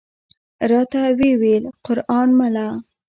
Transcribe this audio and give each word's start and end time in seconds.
راته 0.71 0.99
وې 1.19 1.31
ویل: 1.41 1.63
قران 1.85 2.29
مله! 2.39 2.67